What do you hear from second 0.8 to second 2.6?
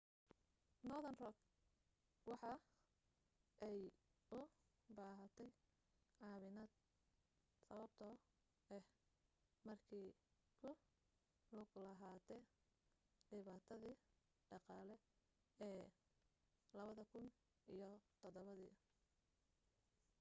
northern rock waxa